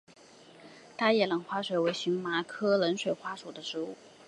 [0.97, 3.95] 大叶冷水花为荨麻科冷水花属的植物。